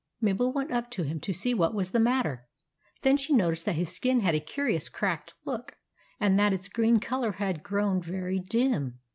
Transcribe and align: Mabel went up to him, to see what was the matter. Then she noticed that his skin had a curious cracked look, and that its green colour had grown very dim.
Mabel 0.19 0.51
went 0.51 0.71
up 0.71 0.89
to 0.93 1.03
him, 1.03 1.19
to 1.19 1.31
see 1.31 1.53
what 1.53 1.75
was 1.75 1.91
the 1.91 1.99
matter. 1.99 2.47
Then 3.03 3.17
she 3.17 3.33
noticed 3.33 3.65
that 3.67 3.75
his 3.75 3.93
skin 3.95 4.21
had 4.21 4.33
a 4.33 4.39
curious 4.39 4.89
cracked 4.89 5.35
look, 5.45 5.77
and 6.19 6.39
that 6.39 6.53
its 6.53 6.67
green 6.67 6.99
colour 6.99 7.33
had 7.33 7.61
grown 7.61 8.01
very 8.01 8.39
dim. 8.39 8.97